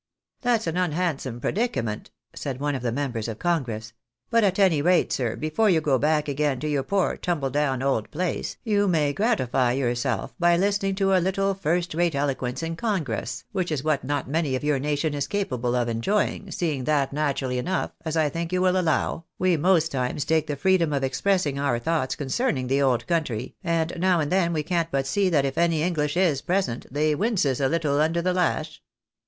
[0.41, 3.85] "That's an unhandsome predicament," said one of the members 268 THE BAENABYS IN AMERICA.
[3.85, 3.93] of congress."
[4.31, 7.83] But at any rate, sir, before you go back again to your poor, tumble down,
[7.83, 12.75] old place, you may gratify yourself by listening to a little first rate eloquence in
[12.75, 17.13] congress, which is what not many of your nation is capable of enjoying, seeing that,
[17.13, 20.93] na turally enough, as I think you will allow, we most times take the freedom
[20.93, 25.05] of expressing our thoughts concerning the old country, and now and then we can't but
[25.05, 28.81] see that if any English is present, they winces a little under the lash.